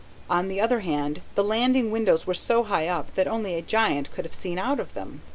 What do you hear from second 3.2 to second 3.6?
only